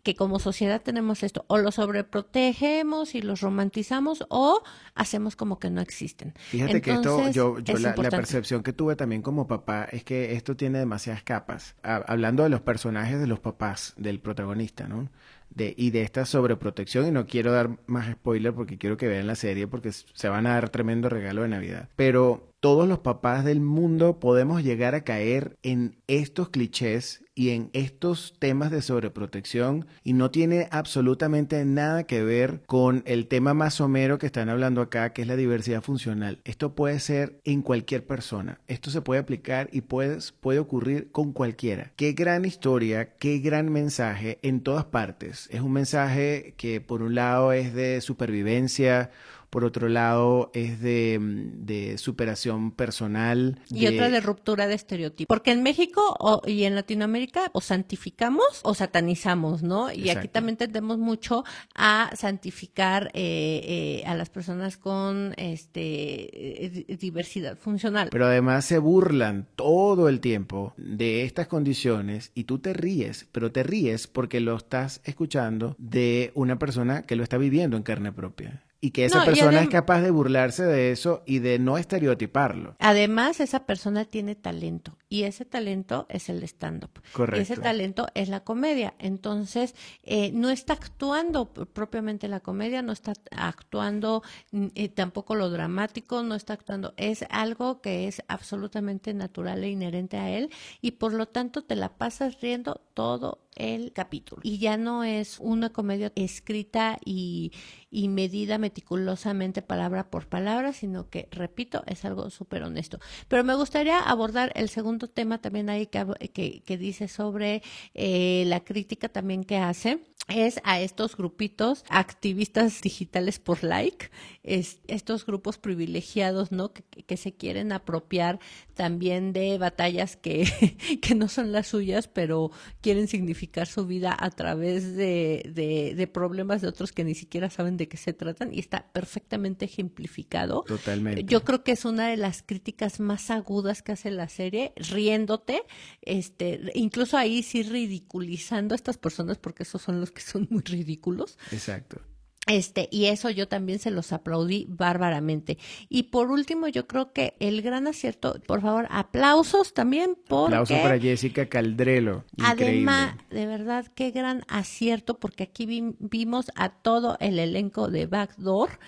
que 0.02 0.16
como 0.26 0.40
sociedad 0.40 0.82
tenemos 0.82 1.22
esto, 1.22 1.44
o 1.46 1.56
los 1.56 1.76
sobreprotegemos 1.76 3.14
y 3.14 3.22
los 3.22 3.42
romantizamos, 3.42 4.26
o 4.28 4.60
hacemos 4.96 5.36
como 5.36 5.60
que 5.60 5.70
no 5.70 5.80
existen. 5.80 6.34
Fíjate 6.36 6.82
que 6.82 6.94
esto, 6.94 7.30
yo, 7.30 7.58
la, 7.78 7.94
percepción 7.94 8.64
que 8.64 8.72
tuve 8.72 8.96
también 8.96 9.22
como 9.22 9.46
papá 9.46 9.84
es 9.84 10.02
que 10.02 10.32
esto 10.32 10.56
tiene 10.56 10.80
demasiadas 10.80 11.22
capas. 11.22 11.76
hablando 11.84 12.42
de 12.42 12.48
los 12.48 12.60
personajes 12.60 13.20
de 13.20 13.28
los 13.28 13.38
papás 13.38 13.94
del 13.96 14.18
protagonista, 14.18 14.88
¿no? 14.88 15.08
De, 15.50 15.74
y 15.76 15.90
de 15.90 16.02
esta 16.02 16.26
sobreprotección, 16.26 17.06
y 17.06 17.12
no 17.12 17.28
quiero 17.28 17.52
dar 17.52 17.78
más 17.86 18.10
spoiler 18.10 18.52
porque 18.52 18.78
quiero 18.78 18.96
que 18.96 19.06
vean 19.06 19.28
la 19.28 19.36
serie 19.36 19.68
porque 19.68 19.92
se 19.92 20.28
van 20.28 20.48
a 20.48 20.54
dar 20.54 20.70
tremendo 20.70 21.08
regalo 21.08 21.42
de 21.42 21.48
Navidad. 21.48 21.88
Pero 21.94 22.55
todos 22.60 22.88
los 22.88 23.00
papás 23.00 23.44
del 23.44 23.60
mundo 23.60 24.18
podemos 24.18 24.62
llegar 24.62 24.94
a 24.94 25.04
caer 25.04 25.56
en 25.62 25.96
estos 26.06 26.48
clichés 26.48 27.22
y 27.34 27.50
en 27.50 27.68
estos 27.74 28.34
temas 28.38 28.70
de 28.70 28.80
sobreprotección 28.80 29.86
y 30.02 30.14
no 30.14 30.30
tiene 30.30 30.68
absolutamente 30.70 31.62
nada 31.66 32.04
que 32.04 32.24
ver 32.24 32.62
con 32.66 33.02
el 33.06 33.28
tema 33.28 33.52
más 33.52 33.74
somero 33.74 34.18
que 34.18 34.26
están 34.26 34.48
hablando 34.48 34.80
acá, 34.80 35.12
que 35.12 35.22
es 35.22 35.28
la 35.28 35.36
diversidad 35.36 35.82
funcional. 35.82 36.40
Esto 36.44 36.74
puede 36.74 36.98
ser 36.98 37.38
en 37.44 37.60
cualquier 37.60 38.06
persona. 38.06 38.58
Esto 38.68 38.90
se 38.90 39.02
puede 39.02 39.20
aplicar 39.20 39.68
y 39.70 39.82
puede, 39.82 40.18
puede 40.40 40.58
ocurrir 40.58 41.12
con 41.12 41.32
cualquiera. 41.32 41.92
Qué 41.96 42.12
gran 42.12 42.46
historia, 42.46 43.16
qué 43.18 43.38
gran 43.38 43.70
mensaje 43.70 44.38
en 44.40 44.62
todas 44.62 44.86
partes. 44.86 45.46
Es 45.52 45.60
un 45.60 45.72
mensaje 45.72 46.54
que 46.56 46.80
por 46.80 47.02
un 47.02 47.14
lado 47.14 47.52
es 47.52 47.74
de 47.74 48.00
supervivencia, 48.00 49.10
por 49.56 49.64
otro 49.64 49.88
lado 49.88 50.50
es 50.52 50.82
de, 50.82 51.18
mm, 51.18 51.96
superación 51.96 52.72
personal. 52.72 53.58
Y 53.70 53.86
otra 53.86 54.10
de 54.10 54.20
ruptura 54.20 54.66
de 54.66 54.74
estereotipos. 54.74 55.34
Porque 55.34 55.50
en 55.50 55.62
México 55.62 56.42
y 56.46 56.64
en 56.64 56.74
Latinoamérica 56.74 57.48
o 57.54 57.62
santificamos 57.62 58.60
o 58.64 58.74
satanizamos, 58.74 59.62
¿no? 59.62 59.90
Y 59.90 60.10
aquí 60.10 60.28
también 60.28 60.58
tendemos 60.58 60.98
mucho 60.98 61.42
a 61.74 62.10
santificar 62.14 63.10
eh, 63.14 64.02
eh, 64.04 64.04
a 64.06 64.14
las 64.14 64.28
personas 64.28 64.76
con 64.76 65.32
este 65.38 66.66
eh, 66.66 66.96
diversidad 67.00 67.56
funcional. 67.56 68.10
Pero 68.12 68.26
además 68.26 68.66
se 68.66 68.76
burlan 68.76 69.46
todo 69.56 70.10
el 70.10 70.20
tiempo 70.20 70.74
de 70.76 71.22
estas 71.22 71.46
condiciones 71.46 72.30
y 72.34 72.44
tú 72.44 72.58
te 72.58 72.74
ríes, 72.74 73.26
pero 73.32 73.50
te 73.52 73.62
ríes 73.62 74.06
porque 74.06 74.40
lo 74.40 74.54
estás 74.54 75.00
escuchando 75.04 75.76
de 75.78 76.30
una 76.34 76.58
persona 76.58 77.06
que 77.06 77.16
lo 77.16 77.22
está 77.22 77.38
viviendo 77.38 77.78
en 77.78 77.82
carne 77.82 78.12
propia 78.12 78.65
y 78.80 78.90
que 78.90 79.04
esa 79.04 79.24
persona 79.24 79.62
es 79.62 79.68
capaz 79.68 80.00
de 80.00 80.10
burlarse 80.10 80.64
de 80.64 80.92
eso 80.92 81.22
y 81.26 81.38
de 81.38 81.58
no 81.58 81.78
estereotiparlo. 81.78 82.76
Además, 82.78 83.40
esa 83.40 83.66
persona 83.66 84.04
tiene 84.04 84.34
talento 84.34 84.96
y 85.08 85.22
ese 85.22 85.44
talento 85.44 86.06
es 86.08 86.28
el 86.28 86.42
stand-up. 86.42 87.00
Correcto. 87.12 87.40
Ese 87.40 87.60
talento 87.60 88.06
es 88.14 88.28
la 88.28 88.40
comedia. 88.40 88.94
Entonces, 88.98 89.74
eh, 90.02 90.30
no 90.32 90.50
está 90.50 90.74
actuando 90.74 91.52
propiamente 91.52 92.28
la 92.28 92.40
comedia, 92.40 92.82
no 92.82 92.92
está 92.92 93.12
actuando 93.30 94.22
mm, 94.52 94.66
eh, 94.74 94.88
tampoco 94.88 95.34
lo 95.34 95.50
dramático, 95.50 96.22
no 96.22 96.34
está 96.34 96.52
actuando. 96.54 96.94
Es 96.96 97.24
algo 97.30 97.80
que 97.80 98.08
es 98.08 98.22
absolutamente 98.28 99.14
natural 99.14 99.64
e 99.64 99.70
inherente 99.70 100.16
a 100.16 100.30
él 100.30 100.50
y 100.80 100.92
por 100.92 101.12
lo 101.12 101.26
tanto 101.26 101.64
te 101.64 101.76
la 101.76 101.96
pasas 101.96 102.40
riendo 102.40 102.85
todo 102.96 103.42
el 103.56 103.92
capítulo. 103.92 104.40
Y 104.42 104.56
ya 104.56 104.78
no 104.78 105.04
es 105.04 105.36
una 105.38 105.70
comedia 105.70 106.12
escrita 106.16 106.98
y, 107.04 107.52
y 107.90 108.08
medida 108.08 108.56
meticulosamente 108.56 109.60
palabra 109.60 110.08
por 110.08 110.26
palabra, 110.28 110.72
sino 110.72 111.10
que, 111.10 111.28
repito, 111.30 111.82
es 111.86 112.06
algo 112.06 112.30
súper 112.30 112.62
honesto. 112.62 112.98
Pero 113.28 113.44
me 113.44 113.54
gustaría 113.54 114.00
abordar 114.00 114.50
el 114.54 114.70
segundo 114.70 115.08
tema 115.08 115.42
también 115.42 115.68
ahí 115.68 115.86
que, 115.86 116.62
que, 116.64 116.78
dice 116.78 117.06
sobre 117.06 117.62
eh, 117.92 118.44
la 118.46 118.64
crítica 118.64 119.10
también 119.10 119.44
que 119.44 119.58
hace 119.58 120.00
es 120.28 120.60
a 120.64 120.80
estos 120.80 121.16
grupitos 121.16 121.84
activistas 121.88 122.80
digitales 122.80 123.38
por 123.38 123.62
like, 123.62 124.10
es, 124.42 124.80
estos 124.88 125.24
grupos 125.24 125.58
privilegiados, 125.58 126.50
¿no? 126.50 126.72
Que, 126.72 126.82
que, 126.82 127.16
se 127.16 127.34
quieren 127.34 127.72
apropiar 127.72 128.40
también 128.74 129.32
de 129.32 129.56
batallas 129.58 130.16
que, 130.16 130.44
que, 131.00 131.14
no 131.14 131.28
son 131.28 131.52
las 131.52 131.68
suyas, 131.68 132.08
pero 132.08 132.50
quieren 132.80 133.06
significar 133.08 133.66
su 133.68 133.86
vida 133.86 134.16
a 134.18 134.30
través 134.30 134.96
de, 134.96 135.50
de, 135.54 135.94
de, 135.94 136.06
problemas 136.06 136.60
de 136.60 136.68
otros 136.68 136.92
que 136.92 137.04
ni 137.04 137.14
siquiera 137.14 137.48
saben 137.48 137.76
de 137.76 137.88
qué 137.88 137.96
se 137.96 138.12
tratan 138.12 138.52
y 138.52 138.58
está 138.58 138.88
perfectamente 138.92 139.64
ejemplificado. 139.64 140.62
Totalmente. 140.66 141.24
Yo 141.24 141.44
creo 141.44 141.62
que 141.62 141.72
es 141.72 141.84
una 141.84 142.08
de 142.08 142.16
las 142.16 142.42
críticas 142.42 142.98
más 143.00 143.30
agudas 143.30 143.82
que 143.82 143.92
hace 143.92 144.10
la 144.10 144.28
serie, 144.28 144.72
riéndote, 144.76 145.62
este, 146.02 146.72
incluso 146.74 147.16
ahí 147.16 147.42
sí 147.42 147.62
ridiculizando 147.62 148.74
a 148.74 148.76
estas 148.76 148.98
personas 148.98 149.38
porque 149.38 149.62
esos 149.62 149.82
son 149.82 150.00
los 150.00 150.10
que 150.16 150.22
son 150.22 150.48
muy 150.50 150.62
ridículos. 150.62 151.38
Exacto. 151.52 152.00
Este, 152.46 152.88
y 152.92 153.06
eso 153.06 153.28
yo 153.28 153.48
también 153.48 153.80
se 153.80 153.90
los 153.90 154.12
aplaudí 154.12 154.66
bárbaramente. 154.68 155.58
Y 155.88 156.04
por 156.04 156.30
último, 156.30 156.68
yo 156.68 156.86
creo 156.86 157.12
que 157.12 157.34
el 157.40 157.60
gran 157.60 157.88
acierto, 157.88 158.40
por 158.46 158.62
favor, 158.62 158.86
aplausos 158.88 159.74
también 159.74 160.16
por. 160.28 160.46
Aplausos 160.46 160.78
para 160.78 160.98
Jessica 160.98 161.48
Caldrelo. 161.48 162.24
Además, 162.38 163.16
de 163.30 163.46
verdad, 163.46 163.86
qué 163.96 164.12
gran 164.12 164.44
acierto, 164.46 165.18
porque 165.18 165.42
aquí 165.42 165.66
vimos 165.98 166.52
a 166.54 166.68
todo 166.68 167.16
el 167.18 167.40
elenco 167.40 167.88
de 167.88 168.06
Backdoor 168.06 168.78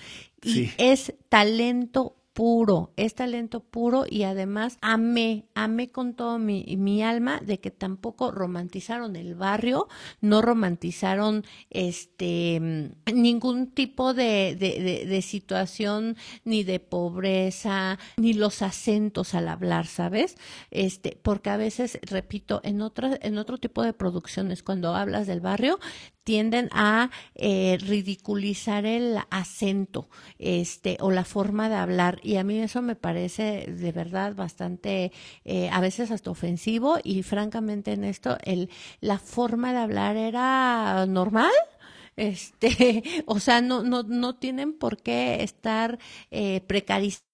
y 0.40 0.70
es 0.78 1.14
talento 1.28 2.14
puro, 2.38 2.92
es 2.96 3.16
talento 3.16 3.58
puro 3.58 4.04
y 4.08 4.22
además 4.22 4.78
amé, 4.80 5.48
amé 5.56 5.90
con 5.90 6.14
todo 6.14 6.38
mi, 6.38 6.76
mi, 6.78 7.02
alma 7.02 7.40
de 7.40 7.58
que 7.58 7.72
tampoco 7.72 8.30
romantizaron 8.30 9.16
el 9.16 9.34
barrio, 9.34 9.88
no 10.20 10.40
romantizaron 10.40 11.44
este 11.70 12.92
ningún 13.12 13.72
tipo 13.72 14.14
de, 14.14 14.54
de, 14.54 15.04
de, 15.04 15.22
situación 15.22 16.16
ni 16.44 16.62
de 16.62 16.78
pobreza, 16.78 17.98
ni 18.16 18.34
los 18.34 18.62
acentos 18.62 19.34
al 19.34 19.48
hablar, 19.48 19.88
¿sabes? 19.88 20.36
Este, 20.70 21.18
porque 21.20 21.50
a 21.50 21.56
veces, 21.56 21.98
repito, 22.02 22.60
en 22.62 22.82
otra, 22.82 23.18
en 23.20 23.36
otro 23.38 23.58
tipo 23.58 23.82
de 23.82 23.92
producciones, 23.92 24.62
cuando 24.62 24.94
hablas 24.94 25.26
del 25.26 25.40
barrio, 25.40 25.80
tienden 26.28 26.68
a 26.72 27.08
eh, 27.36 27.78
ridiculizar 27.80 28.84
el 28.84 29.16
acento 29.30 30.10
este 30.38 30.98
o 31.00 31.10
la 31.10 31.24
forma 31.24 31.70
de 31.70 31.76
hablar. 31.76 32.20
Y 32.22 32.36
a 32.36 32.44
mí 32.44 32.58
eso 32.58 32.82
me 32.82 32.96
parece 32.96 33.64
de 33.66 33.92
verdad 33.92 34.34
bastante 34.34 35.10
eh, 35.46 35.70
a 35.70 35.80
veces 35.80 36.10
hasta 36.10 36.30
ofensivo. 36.30 36.98
Y 37.02 37.22
francamente 37.22 37.92
en 37.92 38.04
esto 38.04 38.36
el 38.44 38.68
la 39.00 39.18
forma 39.18 39.72
de 39.72 39.78
hablar 39.78 40.18
era 40.18 41.06
normal. 41.06 41.50
Este 42.16 43.02
o 43.26 43.40
sea 43.40 43.62
no 43.62 43.82
no 43.82 44.02
no 44.02 44.36
tienen 44.36 44.74
por 44.74 44.98
qué 44.98 45.42
estar 45.42 45.98
eh, 46.30 46.60
precarizando 46.66 47.27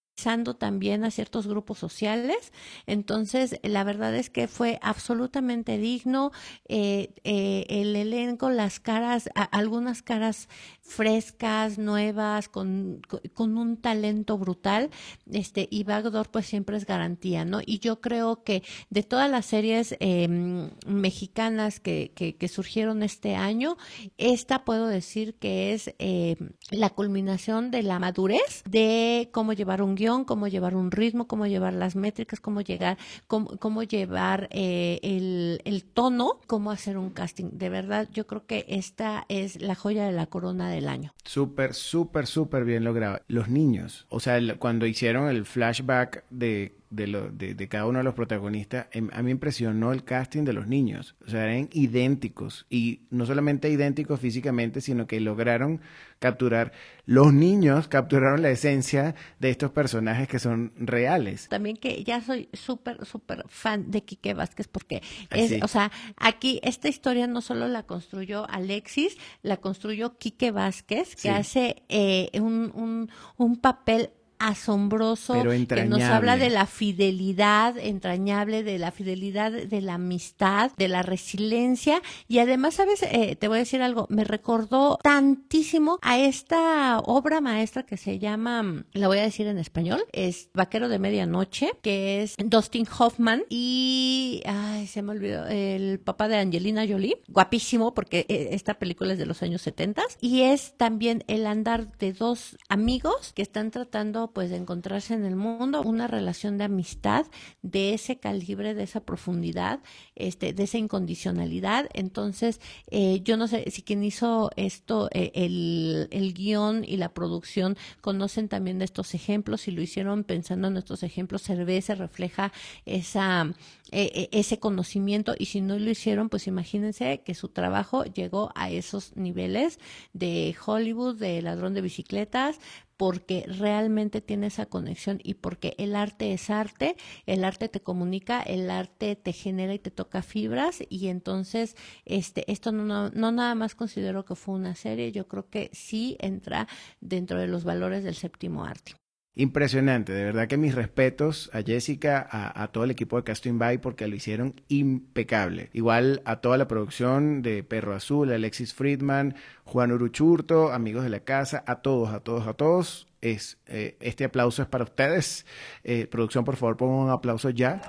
también 0.57 1.05
a 1.05 1.11
ciertos 1.11 1.47
grupos 1.47 1.79
sociales. 1.79 2.53
Entonces, 2.87 3.59
la 3.63 3.85
verdad 3.85 4.15
es 4.15 4.31
que 4.31 4.49
fue 4.49 4.79
absolutamente 4.83 5.77
digno. 5.77 6.33
Eh, 6.69 7.15
eh, 7.25 7.67
el 7.69 7.95
elenco, 7.95 8.51
las 8.51 8.81
caras, 8.81 9.29
algunas 9.51 10.03
caras 10.03 10.49
frescas, 10.81 11.79
nuevas, 11.79 12.49
con, 12.49 13.01
con, 13.35 13.57
un 13.57 13.77
talento 13.77 14.39
brutal. 14.39 14.91
Este, 15.31 15.67
y 15.71 15.85
Backdoor, 15.85 16.31
pues 16.31 16.47
siempre 16.47 16.77
es 16.77 16.87
garantía, 16.87 17.45
¿no? 17.45 17.61
Y 17.65 17.79
yo 17.79 18.01
creo 18.01 18.45
que 18.45 18.63
de 18.91 19.03
todas 19.03 19.31
las 19.31 19.47
series 19.47 19.97
em, 20.01 20.71
mexicanas 20.87 21.81
que, 21.81 22.13
que, 22.15 22.37
que, 22.37 22.49
surgieron 22.49 23.03
este 23.03 23.35
año, 23.35 23.77
esta 24.19 24.65
puedo 24.65 24.87
decir 24.87 25.35
que 25.35 25.73
es 25.73 25.95
em, 25.99 26.51
la 26.71 26.91
culminación 26.91 27.71
de 27.71 27.83
la 27.83 27.99
madurez 27.99 28.63
de 28.69 29.31
cómo 29.33 29.53
llevar 29.53 29.83
un 29.83 29.95
guion 29.95 30.04
cómo 30.27 30.49
llevar 30.49 30.75
un 30.75 30.91
ritmo, 30.91 31.27
cómo 31.27 31.47
llevar 31.47 31.73
las 31.73 31.97
métricas, 31.97 32.41
cómo 32.41 32.61
llegar, 32.61 32.99
cómo, 33.27 33.83
llevar 33.83 34.49
eh, 34.51 35.01
el, 35.03 35.61
el, 35.65 35.85
tono, 35.85 36.41
cómo 36.47 36.71
hacer 36.71 36.99
un 36.99 37.11
casting. 37.11 37.51
De 37.53 37.69
verdad, 37.69 38.09
yo 38.13 38.27
creo 38.27 38.47
que 38.47 38.67
esta 38.69 39.25
es 39.29 39.61
la 39.61 39.75
joya 39.75 40.05
de 40.05 40.13
la 40.13 40.27
corona 40.27 40.71
del 40.71 40.89
año. 40.89 41.13
Súper, 41.25 41.75
súper, 41.75 42.27
súper 42.27 42.65
bien 42.65 42.85
logrado. 42.85 43.21
Los 43.29 43.49
niños, 43.49 44.07
o 44.11 44.21
sea, 44.21 44.39
cuando 44.59 44.87
hicieron 44.87 45.29
el 45.29 45.45
flashback 45.45 46.25
de 46.31 46.77
de, 46.95 47.07
lo, 47.07 47.31
de, 47.31 47.55
de, 47.55 47.69
cada 47.69 47.87
uno 47.87 47.99
de 47.99 48.05
los 48.05 48.15
protagonistas, 48.15 48.87
em, 48.93 49.09
a 49.13 49.23
mí 49.23 49.31
impresionó 49.31 49.93
el 49.93 50.05
casting 50.05 50.45
de 50.45 50.53
los 50.53 50.67
niños. 50.67 51.17
O 51.27 51.31
sea, 51.31 51.45
eran 51.45 51.69
idénticos. 51.73 52.67
Y 52.71 53.03
no 53.11 53.27
solamente 53.27 53.69
idénticos 53.71 54.21
físicamente, 54.21 54.81
sino 54.81 55.07
que 55.07 55.21
lograron 55.21 55.81
capturar, 56.19 56.73
los 57.05 57.35
niños 57.35 57.89
capturaron 57.89 58.41
la 58.41 58.51
esencia 58.51 59.15
de 59.41 59.51
estos 59.51 59.73
personajes 59.73 60.27
que 60.27 60.39
son 60.39 60.73
reales. 60.77 61.49
También 61.49 61.77
que 61.77 62.03
ya 62.03 62.23
soy 62.23 62.49
súper, 62.53 63.05
súper 63.05 63.45
fan 63.49 63.91
de 63.91 64.05
Quique 64.05 64.33
Vázquez 64.33 64.69
porque 64.69 65.03
es, 65.31 65.63
o 65.63 65.69
sea, 65.69 65.93
aquí 66.17 66.61
esta 66.63 66.89
historia 66.89 67.27
no 67.27 67.43
solo 67.43 67.69
la 67.69 67.83
construyó 67.83 68.49
Alexis, 68.49 69.19
la 69.43 69.59
construyó 69.59 70.17
Quique 70.17 70.51
Vázquez, 70.51 71.15
que 71.17 71.29
hace 71.29 71.83
eh, 71.89 72.31
un, 72.41 72.73
un, 72.75 73.11
un 73.37 73.61
papel 73.61 74.11
asombroso 74.39 75.35
que 75.69 75.85
nos 75.85 76.03
habla 76.03 76.37
de 76.37 76.51
la 76.51 76.67
fidelidad 76.67 77.77
entrañable, 77.79 78.63
de 78.63 78.79
la 78.79 78.91
fidelidad 78.91 79.53
de 79.53 79.81
la 79.81 79.95
amistad, 79.95 80.71
de 80.77 80.89
la 80.89 81.03
resiliencia. 81.03 82.03
Y 82.29 82.39
además, 82.39 82.75
sabes, 82.75 83.03
eh, 83.03 83.37
te 83.37 83.49
voy 83.49 83.57
a 83.57 83.61
decir 83.61 83.83
algo, 83.83 84.07
me 84.11 84.25
recordó 84.25 84.99
tantísimo 85.03 85.99
a 86.03 86.19
esta 86.19 86.99
obra 87.01 87.41
maestra 87.41 87.85
que 87.85 87.97
se 87.97 88.19
llama, 88.19 88.85
la 88.93 89.09
voy 89.09 89.19
a 89.19 89.23
decir 89.23 89.47
en 89.47 89.59
español, 89.59 90.05
es 90.13 90.49
Vaquero 90.55 90.89
de 90.89 90.99
Medianoche, 90.99 91.73
que 91.83 92.23
es 92.23 92.35
Dustin 92.39 92.87
Hoffman. 92.99 93.45
Y, 93.49 94.43
ay, 94.47 94.87
se 94.87 95.03
me 95.03 95.13
olvidó, 95.13 95.47
el 95.47 96.01
papá 96.01 96.29
de 96.29 96.37
Angelina 96.37 96.87
Jolie, 96.87 97.21
guapísimo 97.29 97.95
porque 97.95 98.27
eh, 98.29 98.49
esta 98.53 98.75
película 98.75 99.13
es 99.13 99.19
de 99.19 99.27
los 99.27 99.43
años 99.43 99.63
70 99.63 100.03
y 100.21 100.43
es 100.43 100.75
también 100.77 101.25
el 101.27 101.47
andar 101.47 101.97
de 101.99 102.13
dos 102.13 102.57
amigos 102.69 103.33
que 103.35 103.43
están 103.43 103.71
tratando 103.71 104.24
primero 104.25 104.33
pues 104.33 104.51
de 104.51 104.57
encontrarse 104.57 105.15
en 105.15 105.25
el 105.25 105.37
mundo, 105.37 105.83
una 105.83 106.07
relación 106.07 106.59
de 106.59 106.65
amistad 106.65 107.27
de 107.63 107.95
ese 107.95 108.17
calibre, 108.17 108.75
de 108.75 108.83
esa 108.83 109.01
profundidad, 109.01 109.81
este, 110.15 110.53
de 110.53 110.65
esa 110.65 110.79
incondicionalidad. 110.79 111.89
Entonces, 111.95 112.61
eh, 112.91 113.21
yo 113.23 113.37
no 113.37 113.47
sé 113.49 113.71
si 113.71 113.83
quien 113.83 114.03
hizo 114.03 114.51
esto, 114.57 115.09
eh, 115.13 115.31
el, 115.35 116.09
el 116.11 116.35
guion 116.35 116.85
y 116.85 116.97
la 116.97 117.11
producción 117.11 117.77
conocen 118.01 118.49
también 118.49 118.79
de 118.79 118.85
estos 118.85 119.15
ejemplos 119.15 119.69
y 119.69 119.71
lo 119.71 119.83
hicieron 119.83 120.25
pensando 120.25 120.69
en 120.69 120.77
estos 120.77 121.03
ejemplos, 121.03 121.43
Cerveza 121.43 121.95
refleja 121.95 122.53
esa 122.87 123.53
eh, 123.97 124.29
ese 124.33 124.59
conocimiento 124.59 125.35
y 125.39 125.47
si 125.47 125.61
no 125.61 125.79
lo 125.79 125.89
hicieron, 125.89 126.29
pues 126.29 126.49
imagínense 126.49 127.23
que 127.25 127.35
su 127.35 127.49
trabajo 127.49 128.05
llegó 128.05 128.51
a 128.57 128.71
esos 128.71 129.15
niveles 129.15 129.79
de 130.13 130.57
Hollywood, 130.67 131.17
de 131.17 131.41
ladrón 131.43 131.75
de 131.75 131.83
bicicletas, 131.83 132.59
porque 132.97 133.45
realmente 133.47 134.21
tiene 134.21 134.49
esa 134.49 134.67
conexión 134.67 135.21
y 135.23 135.35
porque 135.35 135.75
el 135.79 135.97
arte 135.97 136.33
es 136.33 136.51
arte, 136.51 136.97
el 137.27 137.45
arte 137.45 137.69
te 137.69 137.81
comunica, 137.81 138.41
el 138.43 138.71
arte 138.71 139.17
te 139.17 139.33
genera 139.33 139.75
y 139.75 139.79
te 139.79 139.91
toca 139.91 140.23
fibras 140.23 140.83
y 140.89 141.09
entonces 141.09 141.77
este 142.05 142.51
esto 142.51 142.73
no, 142.73 143.11
no 143.11 143.33
nada 143.33 143.55
más 143.55 143.75
considero 143.75 144.25
que 144.25 144.35
fue 144.35 144.55
una 144.55 144.75
serie, 144.75 145.13
yo 145.13 145.29
creo 145.29 145.49
que 145.51 145.71
sí 145.73 146.17
entra 146.21 146.69
dentro 147.01 147.39
de 147.39 147.49
los 147.49 147.65
valores 147.65 148.05
del 148.05 148.15
séptimo 148.15 148.65
arte. 148.65 149.04
Impresionante, 149.37 150.13
de 150.13 150.23
verdad 150.23 150.47
que 150.47 150.57
mis 150.57 150.77
respetos 150.77 151.51
a 151.53 151.63
Jessica, 151.63 152.29
a, 152.31 152.69
todo 152.69 152.85
el 152.85 152.93
equipo 152.93 153.17
de 153.17 153.25
Casting 153.25 153.59
By 153.59 153.79
porque 153.79 154.07
lo 154.07 154.15
hicieron 154.15 154.61
impecable. 154.69 155.71
Igual 155.73 156.23
a 156.25 156.37
toda 156.37 156.57
la 156.57 156.69
producción 156.69 157.43
de 157.43 157.65
Perro 157.65 157.97
Azul, 157.97 158.33
Alexis 158.33 158.75
Friedman, 158.75 159.35
Juan 159.65 159.91
Uruchurto, 159.91 160.73
amigos 160.73 161.03
de 161.03 161.11
la 161.11 161.19
casa, 161.19 161.65
a 161.67 161.77
todos, 161.77 162.15
a 162.15 162.21
todos, 162.21 162.47
a 162.47 162.55
todos. 162.55 163.09
Es, 163.23 163.59
eh, 163.67 163.97
este 163.99 164.25
aplauso 164.25 164.63
es 164.63 164.69
para 164.69 164.85
ustedes. 164.85 165.47
Eh, 165.83 166.07
producción, 166.07 166.45
por 166.45 166.55
favor, 166.55 166.77
pongan 166.77 167.07
un 167.07 167.11
aplauso 167.11 167.51
ya. 167.51 167.81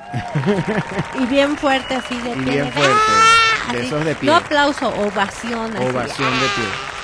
Y 1.21 1.27
bien 1.27 1.55
fuerte, 1.57 1.93
así 1.93 2.15
de 2.15 2.31
pie. 2.31 2.41
Y 2.41 2.45
bien 2.45 2.71
fuerte, 2.71 3.11
¡Ah! 3.67 3.71
de 3.71 3.85
esos 3.85 4.03
de 4.03 4.15
pie. 4.15 4.29
No 4.29 4.35
aplauso, 4.35 4.87
ovación. 4.89 5.77
Ovación 5.77 6.31
de 6.31 6.47
pie. 6.55 6.94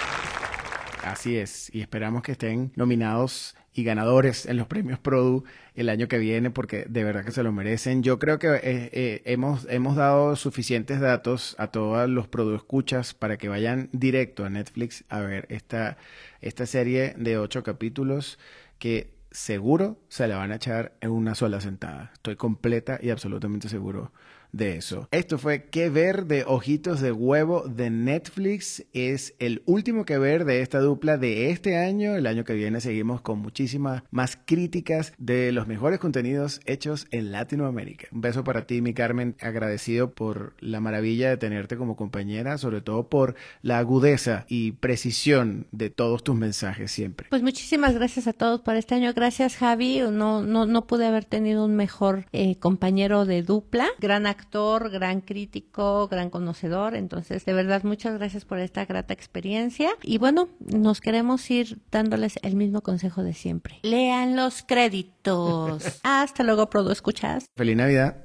Así 1.11 1.37
es, 1.37 1.69
y 1.73 1.81
esperamos 1.81 2.23
que 2.23 2.31
estén 2.31 2.71
nominados 2.77 3.57
y 3.73 3.83
ganadores 3.83 4.45
en 4.45 4.55
los 4.55 4.67
premios 4.67 4.97
Produ 4.97 5.43
el 5.75 5.89
año 5.89 6.07
que 6.07 6.17
viene 6.17 6.51
porque 6.51 6.85
de 6.87 7.03
verdad 7.03 7.25
que 7.25 7.31
se 7.31 7.43
lo 7.43 7.51
merecen. 7.51 8.01
Yo 8.01 8.17
creo 8.17 8.39
que 8.39 8.47
eh, 8.47 8.61
eh, 8.63 9.21
hemos, 9.25 9.67
hemos 9.69 9.97
dado 9.97 10.37
suficientes 10.37 11.01
datos 11.01 11.57
a 11.59 11.67
todos 11.67 12.09
los 12.09 12.29
Produ 12.29 12.55
escuchas 12.55 13.13
para 13.13 13.37
que 13.37 13.49
vayan 13.49 13.89
directo 13.91 14.45
a 14.45 14.49
Netflix 14.49 15.03
a 15.09 15.19
ver 15.19 15.47
esta, 15.49 15.97
esta 16.39 16.65
serie 16.65 17.13
de 17.17 17.37
ocho 17.37 17.61
capítulos 17.61 18.39
que 18.79 19.13
seguro 19.31 19.99
se 20.07 20.29
la 20.29 20.37
van 20.37 20.53
a 20.53 20.55
echar 20.55 20.93
en 21.01 21.11
una 21.11 21.35
sola 21.35 21.59
sentada. 21.59 22.11
Estoy 22.13 22.37
completa 22.37 22.99
y 23.01 23.09
absolutamente 23.09 23.67
seguro 23.67 24.13
de 24.51 24.77
eso. 24.77 25.07
Esto 25.11 25.37
fue 25.37 25.65
Que 25.65 25.89
ver 25.89 26.25
de 26.25 26.43
Ojitos 26.45 27.01
de 27.01 27.11
Huevo 27.11 27.67
de 27.67 27.89
Netflix. 27.89 28.85
Es 28.93 29.35
el 29.39 29.61
último 29.65 30.05
que 30.05 30.17
ver 30.17 30.45
de 30.45 30.61
esta 30.61 30.79
dupla 30.79 31.17
de 31.17 31.51
este 31.51 31.77
año. 31.77 32.15
El 32.15 32.27
año 32.27 32.43
que 32.43 32.53
viene 32.53 32.81
seguimos 32.81 33.21
con 33.21 33.39
muchísimas 33.39 34.03
más 34.11 34.37
críticas 34.45 35.13
de 35.17 35.51
los 35.51 35.67
mejores 35.67 35.99
contenidos 35.99 36.61
hechos 36.65 37.07
en 37.11 37.31
Latinoamérica. 37.31 38.07
Un 38.11 38.21
beso 38.21 38.43
para 38.43 38.65
ti, 38.65 38.81
mi 38.81 38.93
Carmen. 38.93 39.35
Agradecido 39.39 40.11
por 40.11 40.55
la 40.59 40.79
maravilla 40.79 41.29
de 41.29 41.37
tenerte 41.37 41.77
como 41.77 41.95
compañera, 41.95 42.57
sobre 42.57 42.81
todo 42.81 43.07
por 43.09 43.35
la 43.61 43.79
agudeza 43.79 44.45
y 44.47 44.73
precisión 44.73 45.67
de 45.71 45.89
todos 45.89 46.23
tus 46.23 46.35
mensajes 46.35 46.91
siempre. 46.91 47.27
Pues 47.29 47.43
muchísimas 47.43 47.93
gracias 47.93 48.27
a 48.27 48.33
todos 48.33 48.61
por 48.61 48.75
este 48.75 48.95
año. 48.95 49.13
Gracias, 49.13 49.55
Javi. 49.55 50.01
No, 50.11 50.41
no, 50.41 50.65
no 50.65 50.87
pude 50.87 51.05
haber 51.05 51.25
tenido 51.25 51.65
un 51.65 51.75
mejor 51.75 52.25
eh, 52.31 52.57
compañero 52.57 53.25
de 53.25 53.43
dupla. 53.43 53.87
Gran 53.99 54.25
actor, 54.41 54.89
gran 54.89 55.21
crítico, 55.21 56.07
gran 56.07 56.29
conocedor. 56.29 56.95
Entonces, 56.95 57.45
de 57.45 57.53
verdad, 57.53 57.83
muchas 57.83 58.17
gracias 58.17 58.45
por 58.45 58.59
esta 58.59 58.85
grata 58.85 59.13
experiencia. 59.13 59.91
Y 60.01 60.17
bueno, 60.17 60.49
nos 60.59 60.99
queremos 61.01 61.49
ir 61.51 61.77
dándoles 61.91 62.39
el 62.41 62.55
mismo 62.55 62.81
consejo 62.81 63.23
de 63.23 63.33
siempre. 63.33 63.79
Lean 63.83 64.35
los 64.35 64.63
créditos. 64.63 65.99
Hasta 66.03 66.43
luego, 66.43 66.69
Prodo, 66.69 66.91
¿escuchas? 66.91 67.45
Feliz 67.55 67.77
Navidad. 67.77 68.17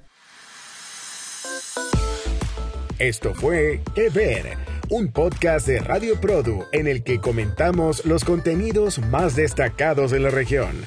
Esto 2.99 3.35
fue 3.35 3.83
Que 3.95 4.09
Ver, 4.09 4.57
un 4.89 5.13
podcast 5.13 5.67
de 5.67 5.81
Radio 5.81 6.19
Produ 6.19 6.65
en 6.73 6.87
el 6.87 7.05
que 7.05 7.21
comentamos 7.21 8.07
los 8.07 8.25
contenidos 8.25 8.99
más 8.99 9.37
destacados 9.37 10.11
de 10.11 10.21
la 10.21 10.31
región. 10.31 10.87